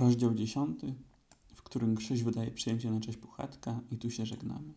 [0.00, 0.94] Rozdział dziesiąty,
[1.54, 4.74] w którym Krzyś wydaje przyjęcie na cześć Puchatka i tu się żegnamy.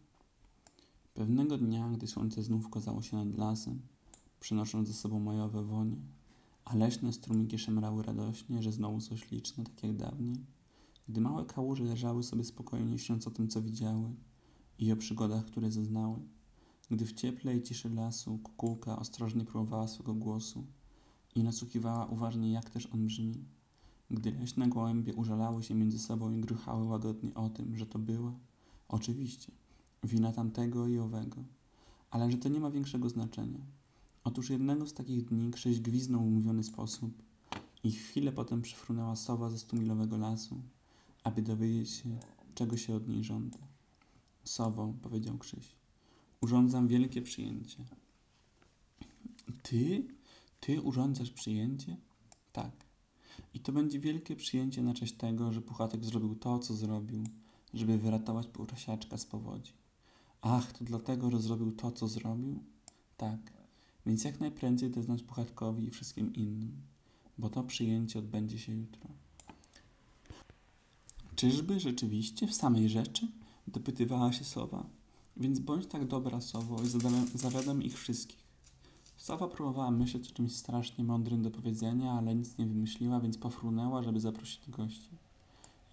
[1.14, 3.82] Pewnego dnia, gdy słońce znów kozało się nad lasem,
[4.40, 5.98] przynosząc ze sobą majowe wonie,
[6.66, 10.46] a leśne strumiki szemrały radośnie, że znowu coś liczne, tak jak dawniej,
[11.10, 14.16] gdy małe kałuże leżały sobie spokojnie, śniąc o tym, co widziały
[14.80, 16.20] i o przygodach, które zeznały,
[16.92, 20.66] gdy w cieple i ciszy lasu kukułka ostrożnie próbowała swego głosu
[21.36, 23.46] i nasłuchiwała uważnie, jak też on brzmi,
[24.12, 28.34] gdy leśne gołębie użalały się między sobą i gruchały łagodnie o tym, że to była,
[28.88, 29.52] oczywiście,
[30.04, 31.44] wina tamtego i owego,
[32.12, 33.60] ale że to nie ma większego znaczenia.
[34.24, 37.12] Otóż jednego z takich dni Krzyś gwiznął w umówiony sposób
[37.84, 40.62] i chwilę potem przyfrunęła sowa ze stumilowego lasu,
[41.24, 42.18] aby dowiedzieć się,
[42.56, 43.58] czego się od niej żąda.
[44.44, 45.76] Sowo, powiedział Krzyś,
[46.42, 47.86] urządzam wielkie przyjęcie.
[49.64, 50.08] Ty?
[50.60, 51.98] Ty urządzasz przyjęcie?
[52.54, 52.83] Tak.
[53.54, 57.24] I to będzie wielkie przyjęcie na cześć tego, że Puchatek zrobił to, co zrobił,
[57.74, 59.72] żeby wyratować prosiaczka z powodzi.
[60.42, 62.60] Ach, to dlatego, że zrobił to, co zrobił?
[63.18, 63.40] Tak.
[64.06, 66.82] Więc jak najprędzej dać znać Puchatkowi i wszystkim innym,
[67.38, 69.10] bo to przyjęcie odbędzie się jutro.
[71.36, 73.28] Czyżby rzeczywiście w samej rzeczy?
[73.68, 74.86] Dopytywała się sowa.
[75.38, 76.88] Więc bądź tak dobra, sowo, i
[77.36, 78.43] zawiadam ich wszystkich.
[79.24, 84.04] Sowa próbowała myśleć o czymś strasznie mądrym do powiedzenia, ale nic nie wymyśliła, więc pofrunęła,
[84.04, 85.10] żeby zaprosić gości.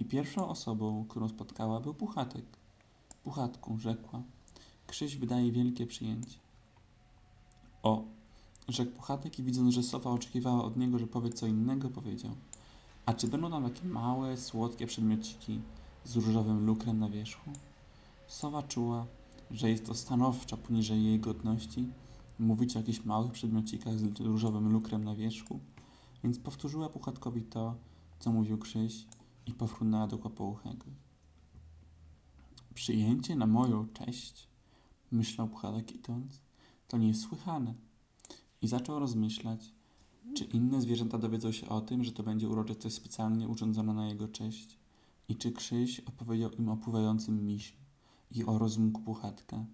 [0.01, 2.45] I pierwszą osobą, którą spotkała, był Puchatek.
[3.25, 4.23] Puchatku, rzekła.
[4.87, 6.39] Krzyś wydaje wielkie przyjęcie.
[7.83, 8.03] O,
[8.69, 12.33] rzekł Puchatek i widząc, że sowa oczekiwała od niego, że powie co innego, powiedział.
[13.07, 15.61] A czy będą tam takie małe, słodkie przedmiociki
[16.05, 17.51] z różowym lukrem na wierzchu?
[18.29, 19.07] Sowa czuła,
[19.51, 21.87] że jest to stanowczo poniżej jej godności
[22.41, 25.61] mówić o jakichś małych przedmiocikach z różowym lukrem na wierzchu,
[26.25, 27.75] więc powtórzyła Puchatkowi to,
[28.19, 29.07] co mówił Krzyś
[29.47, 30.85] i pofrunęła do Kłopouchego.
[32.75, 34.49] Przyjęcie na moją cześć,
[35.11, 36.41] myślał Puchatek idąc,
[36.89, 37.75] to niesłychane.
[38.63, 39.73] I zaczął rozmyślać,
[40.35, 44.29] czy inne zwierzęta dowiedzą się o tym, że to będzie uroczystość specjalnie urządzona na jego
[44.29, 44.79] cześć?
[45.29, 47.77] I czy Krzyś opowiedział im o pływającym misiu
[48.31, 49.65] i o rozumku Puchatka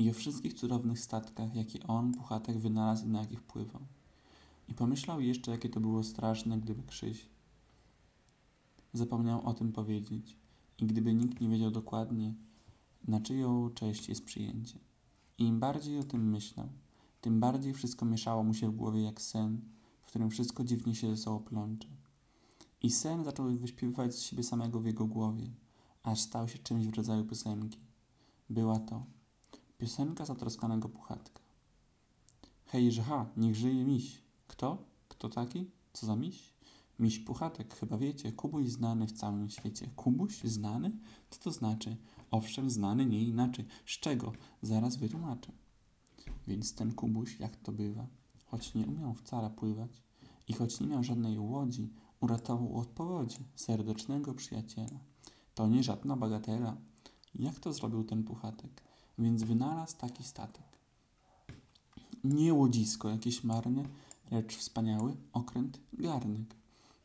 [0.00, 3.82] i o wszystkich cudownych statkach, jakie on, Puchatek, wynalazł i na jakich pływał?
[4.68, 7.28] I pomyślał jeszcze, jakie to było straszne, gdyby Krzyś
[8.92, 10.36] zapomniał o tym powiedzieć
[10.78, 12.34] i gdyby nikt nie wiedział dokładnie,
[13.08, 14.78] na czyją cześć jest przyjęcie.
[15.38, 16.68] I im bardziej o tym myślał,
[17.20, 19.60] tym bardziej wszystko mieszało mu się w głowie jak sen,
[20.02, 21.88] w którym wszystko dziwnie się ze sobą plącze.
[22.82, 25.50] I sen zaczął wyśpiewywać z siebie samego w jego głowie,
[26.02, 27.78] aż stał się czymś w rodzaju piosenki.
[28.50, 29.19] Była to
[29.80, 31.40] piosenka zatroskanego puchatka.
[32.66, 34.22] Hej, że ha, niech żyje miś.
[34.46, 34.78] Kto?
[35.08, 35.70] Kto taki?
[35.92, 36.54] Co za miś?
[36.98, 39.90] Miś Puchatek, chyba wiecie, Kubuś znany w całym świecie.
[39.96, 40.92] Kubuś znany?
[41.30, 41.96] Co to znaczy?
[42.30, 43.64] Owszem, znany nie inaczej.
[43.86, 44.32] Z czego?
[44.62, 45.52] Zaraz wytłumaczę.
[46.46, 48.06] Więc ten Kubuś, jak to bywa,
[48.46, 50.02] choć nie umiał wcale pływać
[50.48, 55.00] i choć nie miał żadnej łodzi, uratował od powodzi serdecznego przyjaciela.
[55.54, 56.76] To nie żadna bagatela.
[57.34, 58.89] Jak to zrobił ten Puchatek?
[59.20, 60.64] Więc wynalazł taki statek.
[62.24, 63.82] Nie łodzisko jakieś marne,
[64.30, 66.54] lecz wspaniały okręt garnek.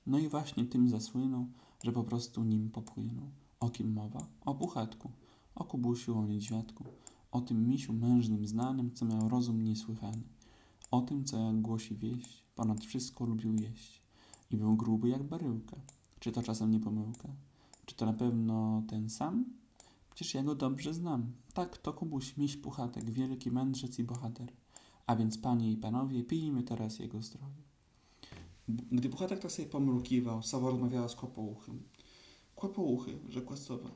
[0.07, 1.47] No i właśnie tym zasłynął,
[1.83, 3.25] że po prostu nim popłynął.
[3.59, 4.27] O kim mowa?
[4.45, 5.11] O Puchatku,
[5.55, 6.83] o Kubusiu, o Niedźwiadku,
[7.31, 10.23] o tym misiu mężnym znanym, co miał rozum niesłychany,
[10.91, 14.01] o tym, co jak głosi wieść, ponad wszystko lubił jeść
[14.51, 15.75] i był gruby jak baryłka.
[16.19, 17.29] Czy to czasem nie pomyłka?
[17.85, 19.45] Czy to na pewno ten sam?
[20.15, 21.33] Przecież ja go dobrze znam.
[21.53, 24.51] Tak, to Kubuś, miś Puchatek, wielki mędrzec i bohater.
[25.07, 27.63] A więc panie i panowie, pijmy teraz jego zdrowie.
[28.67, 31.83] Gdy Puchatek tak sobie pomrukiwał, Sowa rozmawiała z Kłopouchym.
[32.55, 33.91] Kłopouchy, rzekła Sowa.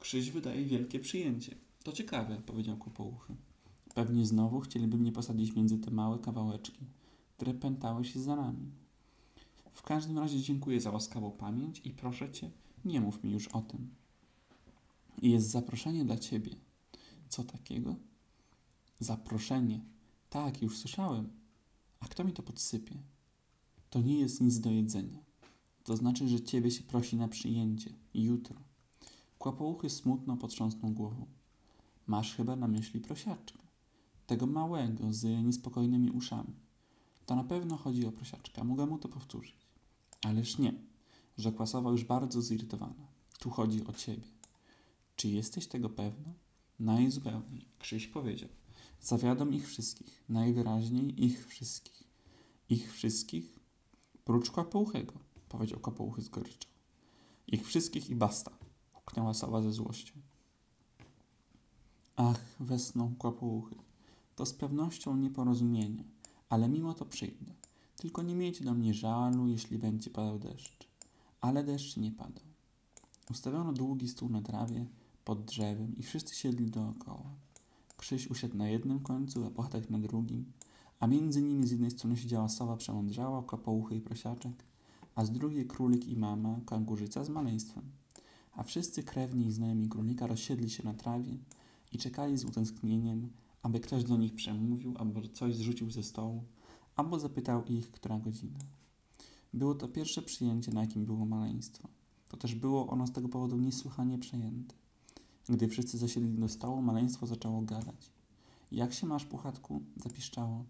[0.00, 1.54] Krzyś wydaje wielkie przyjęcie.
[1.82, 3.36] To ciekawe, powiedział Kłopouchy.
[3.94, 6.86] Pewnie znowu chcieliby mnie posadzić między te małe kawałeczki,
[7.36, 8.72] które pętały się za nami.
[9.72, 12.50] W każdym razie dziękuję za łaskawą pamięć i proszę cię,
[12.84, 14.03] nie mów mi już o tym.
[15.22, 16.56] Jest zaproszenie dla ciebie.
[17.28, 17.96] Co takiego?
[19.00, 19.80] Zaproszenie.
[20.30, 21.30] Tak, już słyszałem.
[22.00, 22.94] A kto mi to podsypie?
[23.90, 25.18] To nie jest nic do jedzenia.
[25.84, 27.90] To znaczy, że ciebie się prosi na przyjęcie.
[28.14, 28.56] Jutro.
[29.38, 31.26] Kłopouchy smutno potrząsnął głową.
[32.06, 33.58] Masz chyba na myśli prosiaczka.
[34.26, 36.54] Tego małego, z niespokojnymi uszami.
[37.26, 38.64] To na pewno chodzi o prosiaczka.
[38.64, 39.66] Mogę mu to powtórzyć.
[40.22, 40.74] Ależ nie,
[41.38, 43.06] rzekła sowa już bardzo zirytowana.
[43.38, 44.28] Tu chodzi o ciebie.
[45.16, 46.32] Czy jesteś tego pewna?
[46.78, 48.48] Najzupełniej, Krzyś powiedział.
[49.00, 52.04] Zawiadom ich wszystkich, najwyraźniej ich wszystkich.
[52.68, 53.58] Ich wszystkich?
[54.24, 55.12] Prócz Kopouchego,
[55.48, 56.68] powiedział Kopouchy z goryczą.
[57.46, 58.50] Ich wszystkich i basta,
[58.92, 60.12] huknęła sowa ze złością.
[62.16, 63.74] Ach, wesną kłopouchy.
[64.36, 66.04] To z pewnością nieporozumienie,
[66.48, 67.54] ale mimo to przyjdę.
[67.96, 70.88] Tylko nie miejcie do mnie żalu, jeśli będzie padał deszcz.
[71.40, 72.44] Ale deszcz nie padał.
[73.30, 74.86] Ustawiono długi stół na trawie,
[75.24, 77.30] pod drzewem i wszyscy siedli dookoła.
[77.96, 80.52] Krzyś usiadł na jednym końcu, a Płatek na drugim,
[81.00, 84.64] a między nimi z jednej strony siedziała sowa przemądrzała, kopouchy i prosiaczek,
[85.14, 87.84] a z drugiej królik i mama, kangurzyca z maleństwem.
[88.52, 91.38] A wszyscy krewni i znajomi królika rozsiedli się na trawie
[91.92, 93.30] i czekali z utęsknieniem,
[93.62, 96.44] aby ktoś do nich przemówił, albo coś zrzucił ze stołu,
[96.96, 98.58] albo zapytał ich, która godzina.
[99.54, 101.88] Było to pierwsze przyjęcie, na jakim było maleństwo.
[102.28, 104.74] To też było ono z tego powodu niesłychanie przejęte.
[105.48, 108.10] Gdy wszyscy zasiedli do stołu, maleństwo zaczęło gadać.
[108.72, 109.82] Jak się masz, Puchatku?
[109.96, 110.64] zapiszczało.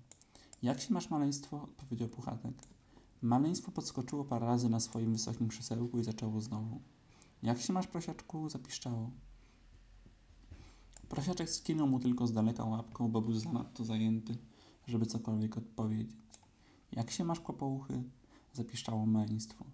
[0.62, 1.62] Jak się masz, maleństwo?
[1.62, 2.54] odpowiedział Puchatek.
[3.22, 6.80] Maleństwo podskoczyło parę razy na swoim wysokim krzesełku i zaczęło znowu.
[7.42, 8.48] Jak się masz, prosiaczku?
[8.48, 9.10] zapiszczało.
[11.08, 14.38] Prosiaczek skinął mu tylko z daleka łapką, bo był zanadto zajęty,
[14.86, 16.16] żeby cokolwiek odpowiedzieć.
[16.92, 18.02] Jak się masz, kłopouchy?
[18.52, 19.64] zapiszczało maleństwo.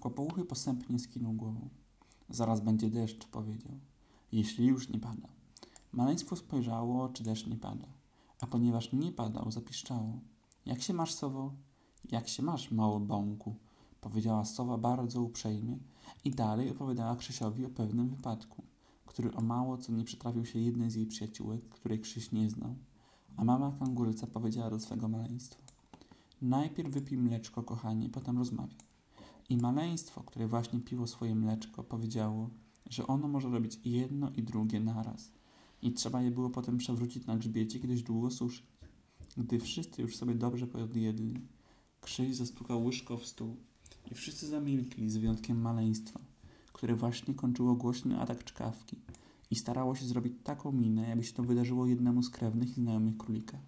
[0.00, 1.68] Kłopouchy posępnie skinął głową.
[2.28, 3.72] Zaraz będzie deszcz, powiedział.
[4.32, 5.28] Jeśli już nie pada.
[5.92, 7.86] Maleństwo spojrzało, czy deszcz nie pada.
[8.40, 10.20] A ponieważ nie padał, zapiszczało.
[10.66, 11.52] Jak się masz, sowo?
[12.10, 13.54] Jak się masz, mały bąku?
[14.00, 15.78] Powiedziała sowa bardzo uprzejmie
[16.24, 18.62] i dalej opowiadała Krzysiowi o pewnym wypadku,
[19.06, 22.74] który o mało co nie przytrafił się jednej z jej przyjaciółek, której Krzyś nie znał.
[23.36, 25.62] A mama kanguryca powiedziała do swego maleństwa.
[26.42, 28.78] Najpierw wypij mleczko, kochanie, potem rozmawiaj.
[29.48, 32.50] I maleństwo, które właśnie piło swoje mleczko, powiedziało,
[32.90, 35.32] że ono może robić jedno i drugie naraz.
[35.82, 38.66] I trzeba je było potem przewrócić na grzbiecie, kiedyś długo suszyć.
[39.36, 41.40] Gdy wszyscy już sobie dobrze podjedli,
[42.00, 43.56] Krzyś zastukał łyżką w stół
[44.10, 46.20] i wszyscy zamilkli z wyjątkiem maleństwa,
[46.72, 48.96] które właśnie kończyło głośny atak czkawki
[49.50, 53.16] i starało się zrobić taką minę, jakby się to wydarzyło jednemu z krewnych i znajomych
[53.16, 53.58] królika.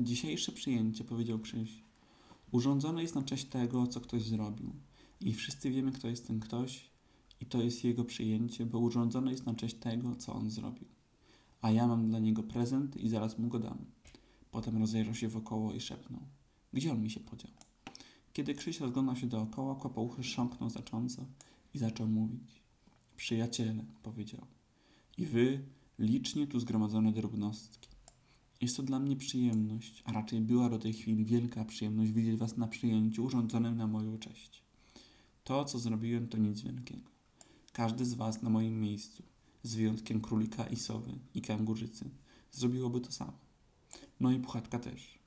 [0.00, 1.82] Dzisiejsze przyjęcie, powiedział Krzyś,
[2.52, 4.72] urządzone jest na cześć tego, co ktoś zrobił.
[5.20, 6.90] I wszyscy wiemy, kto jest ten ktoś
[7.40, 10.88] i to jest jego przyjęcie, bo urządzone jest na cześć tego, co on zrobił.
[11.60, 13.78] A ja mam dla niego prezent i zaraz mu go dam.
[14.50, 16.20] Potem rozejrzał się wokoło i szepnął.
[16.72, 17.50] Gdzie on mi się podział?
[18.32, 21.26] Kiedy Krzyś rozglądał się dookoła, kłopouchy sząknął zacząco
[21.74, 22.62] i zaczął mówić.
[23.16, 24.46] Przyjaciele, powiedział.
[25.18, 25.64] I wy,
[25.98, 27.88] licznie tu zgromadzone drobnostki.
[28.60, 32.56] Jest to dla mnie przyjemność, a raczej była do tej chwili wielka przyjemność widzieć was
[32.56, 34.62] na przyjęciu urządzonym na moją cześć.
[35.44, 37.17] To, co zrobiłem, to nic wielkiego.
[37.78, 39.22] Każdy z was na moim miejscu,
[39.62, 42.10] z wyjątkiem królika i sowy i kangurzycy,
[42.52, 43.32] zrobiłoby to samo.
[44.20, 45.18] No i puchatka też.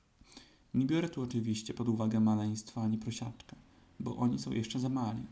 [0.74, 3.56] Nie biorę tu oczywiście pod uwagę maleństwa ani prosiaczka,
[4.00, 5.22] bo oni są jeszcze za mali.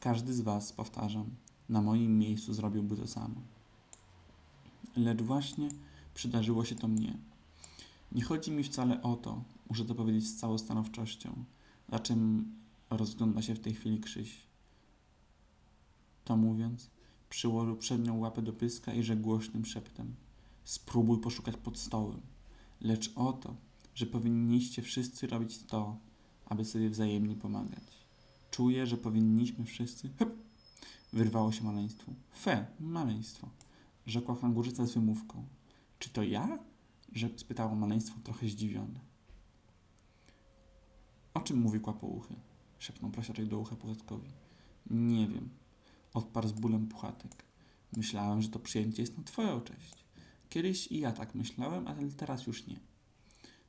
[0.00, 1.30] Każdy z was, powtarzam,
[1.68, 3.40] na moim miejscu zrobiłby to samo.
[4.96, 5.68] Lecz właśnie
[6.14, 7.18] przydarzyło się to mnie.
[8.12, 11.44] Nie chodzi mi wcale o to, muszę to powiedzieć z całą stanowczością,
[11.88, 12.52] za czym
[12.90, 14.49] rozgląda się w tej chwili Krzyś.
[16.30, 16.90] To mówiąc,
[17.30, 20.14] przyłożył przednią łapę do pyska i rzekł głośnym szeptem.
[20.64, 22.20] Spróbuj poszukać pod stołem.
[22.80, 23.56] Lecz o to,
[23.94, 25.96] że powinniście wszyscy robić to,
[26.46, 27.84] aby sobie wzajemnie pomagać.
[28.50, 30.10] Czuję, że powinniśmy wszyscy...
[30.18, 30.34] Hyp!
[31.12, 32.14] Wyrwało się maleństwu.
[32.32, 33.48] Fe, maleństwo,
[34.06, 35.44] rzekła kangurzyca z wymówką.
[35.98, 36.58] Czy to ja?
[37.12, 39.00] Że spytało maleństwo trochę zdziwione.
[41.34, 42.34] O czym mówi kłapouchy?
[42.78, 44.30] szepnął prosiaczek do ucha Puchatkowi.
[44.90, 45.50] Nie wiem,
[46.14, 47.44] odparł z bólem Puchatek.
[47.96, 50.04] Myślałem, że to przyjęcie jest na twoją cześć.
[50.48, 52.80] Kiedyś i ja tak myślałem, ale teraz już nie.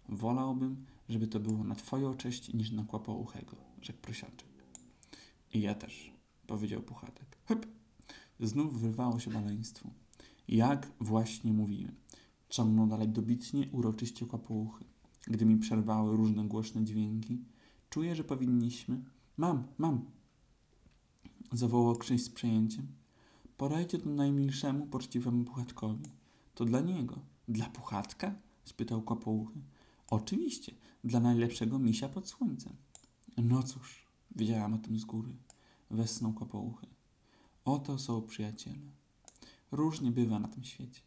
[0.10, 4.50] Wolałbym, żeby to było na twoją cześć niż na kłapouchego, rzekł prosiaczek.
[5.54, 6.14] I ja też,
[6.48, 7.38] powiedział Puchatek.
[7.46, 7.66] Hyp!
[8.40, 9.90] Znów wyrwało się maleństwu.
[10.48, 11.96] Jak właśnie mówiłem.
[12.50, 14.86] Ciągnął dalej dobitnie, uroczyście kłapouchy.
[15.28, 17.44] Gdy mi przerwały różne głośne dźwięki,
[17.90, 19.04] czuję, że powinniśmy...
[19.38, 20.06] Mam, mam!
[21.54, 22.88] Zawołał Krzyś z przejęciem.
[23.58, 26.06] Podajcie to najmilszemu, poczciwemu Puchatkowi.
[26.56, 27.20] To dla niego.
[27.48, 28.36] Dla Puchatka?
[28.64, 29.62] spytał kłapouchy.
[30.10, 32.74] Oczywiście, dla najlepszego misia pod słońcem.
[33.38, 34.06] No cóż,
[34.36, 35.36] wiedziałam o tym z góry.
[35.90, 36.88] Wesnął kłapouchy.
[37.66, 38.92] Oto są przyjaciele.
[39.72, 41.02] Różnie bywa na tym świecie.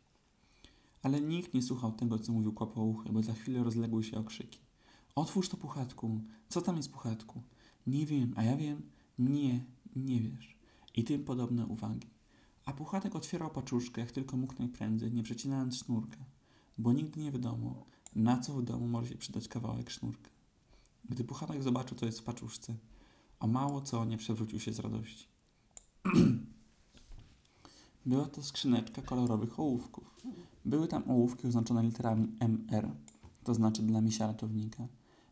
[1.03, 4.59] Ale nikt nie słuchał tego, co mówił kłopouchy, bo za chwilę rozległy się okrzyki.
[5.15, 6.21] Otwórz to, Puchatku.
[6.49, 7.43] Co tam jest, Puchatku?
[7.87, 8.83] Nie wiem, a ja wiem.
[9.19, 9.65] Nie,
[9.97, 10.57] nie wiesz.
[10.95, 12.09] I tym podobne uwagi.
[12.65, 16.19] A Puchatek otwierał paczuszkę, jak tylko mógł najprędzej, nie przecinając sznurka,
[16.79, 17.85] bo nigdy nie wiadomo,
[18.15, 20.31] na co w domu może się przydać kawałek sznurka.
[21.09, 22.75] Gdy Puchatek zobaczył, co jest w paczuszce,
[23.41, 25.29] o mało co nie przewrócił się z radości.
[28.07, 30.21] Była to skrzyneczka kolorowych ołówków.
[30.65, 32.91] Były tam ołówki oznaczone literami MR,
[33.45, 34.89] to znaczy dla misia ratownika.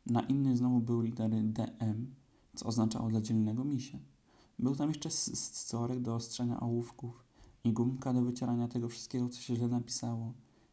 [0.07, 2.15] Na innych znowu były litery DM,
[2.57, 3.99] co oznaczało dla dzielnego misia.
[4.63, 7.25] Był tam jeszcze scorek do ostrzenia ołówków
[7.65, 10.33] i gumka do wycierania tego wszystkiego, co się źle napisało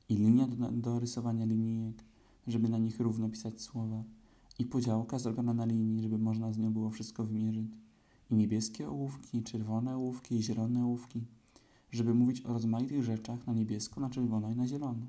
[0.10, 2.04] i linia do, do rysowania linijek,
[2.48, 4.04] żeby na nich równo pisać słowa
[4.60, 7.72] i podziałka zrobiona na linii, żeby można z nią było wszystko wymierzyć
[8.32, 11.26] i niebieskie ołówki, i czerwone ołówki, i zielone ołówki,
[11.92, 15.08] żeby mówić o rozmaitych rzeczach na niebiesko, na czerwono i na zielono.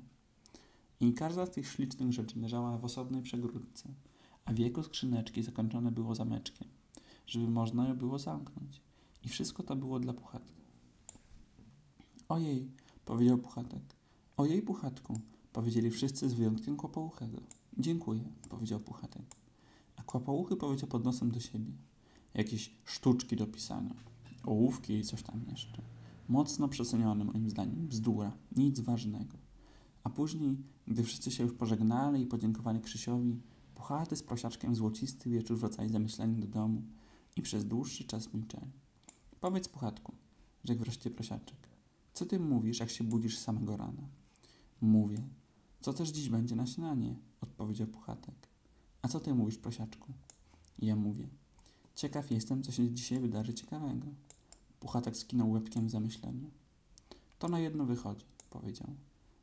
[0.99, 3.89] I każda z tych ślicznych rzeczy leżała w osobnej przegródce,
[4.45, 6.67] a wieko skrzyneczki zakończone było zameczkiem,
[7.27, 8.81] żeby można ją było zamknąć.
[9.23, 10.61] I wszystko to było dla Puchatka.
[12.29, 12.71] Ojej,
[13.05, 13.95] powiedział Puchatek.
[14.37, 15.19] Ojej, Puchatku,
[15.53, 17.37] powiedzieli wszyscy z wyjątkiem Kłopouchego.
[17.77, 19.35] Dziękuję, powiedział Puchatek.
[19.95, 21.71] A Kłopouchy powiedział pod nosem do siebie.
[22.33, 23.93] Jakieś sztuczki do pisania,
[24.43, 25.81] ołówki i coś tam jeszcze.
[26.29, 29.37] Mocno przecenione moim zdaniem, bzdura, nic ważnego.
[30.03, 33.41] A później, gdy wszyscy się już pożegnali i podziękowali Krzysiowi,
[33.75, 36.81] Puchaty z prosiaczkiem złocisty wieczór wracali zamyśleni do domu
[37.35, 38.71] i przez dłuższy czas milczeli.
[39.41, 40.13] Powiedz, Puchatku,
[40.63, 41.57] rzekł wreszcie prosiaczek,
[42.13, 44.03] co ty mówisz, jak się budzisz samego rana?
[44.81, 45.23] Mówię.
[45.81, 47.15] Co też dziś będzie na śniadanie?
[47.41, 48.35] Odpowiedział Puchatek.
[49.01, 50.13] A co ty mówisz, prosiaczku?
[50.79, 51.27] Ja mówię.
[51.95, 54.07] Ciekaw jestem, co się dzisiaj wydarzy ciekawego.
[54.79, 56.49] Puchatek skinął łebkiem w zamyśleniu.
[57.39, 58.87] To na jedno wychodzi, powiedział.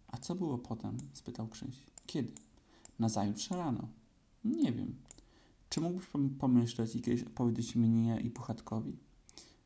[0.09, 0.97] A co było potem?
[1.13, 1.77] spytał Krzyś.
[2.07, 2.33] Kiedy?
[2.99, 3.89] Nazajutrz rano.
[4.45, 4.95] Nie wiem.
[5.69, 8.97] Czy mógłbyś pom- pomyśleć i kiedyś opowiedzieć mnie i Puchatkowi?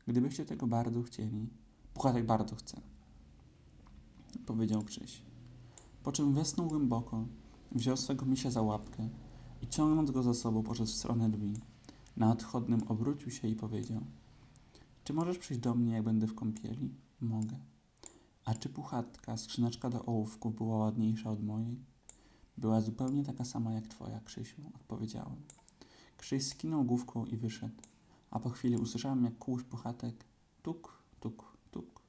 [0.07, 1.49] Gdybyście tego bardzo chcieli.
[1.93, 2.81] Puchatek bardzo chce.
[4.45, 5.21] Powiedział Krzyś.
[6.03, 7.25] Po czym wesnął głęboko,
[7.71, 9.09] wziął swego misia za łapkę
[9.61, 11.53] i ciągnąc go za sobą poszedł w stronę drzwi.
[12.17, 14.01] Na odchodnym obrócił się i powiedział
[15.03, 16.95] Czy możesz przyjść do mnie, jak będę w kąpieli?
[17.21, 17.59] Mogę.
[18.45, 21.79] A czy puchatka, skrzyneczka do ołówków była ładniejsza od mojej?
[22.57, 25.35] Była zupełnie taka sama jak twoja, Krzysiu, odpowiedziałem.
[26.17, 27.75] Krzyś skinął główką i wyszedł,
[28.31, 30.25] a po chwili usłyszałem, jak kłuś puchatek
[30.63, 32.01] tuk, tuk, tuk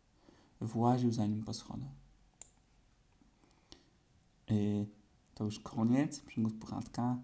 [0.61, 1.95] właził za nim po schodach.
[4.51, 4.87] Yy,
[5.35, 7.19] to już koniec przygód puchatka.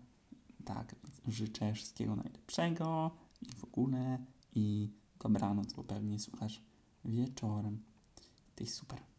[0.64, 0.94] Tak,
[1.28, 3.10] życzę wszystkiego najlepszego
[3.42, 4.18] i w ogóle
[4.54, 6.62] i dobranoc, bo pewnie słuchasz
[7.04, 7.82] wieczorem.
[8.54, 9.09] Ty super.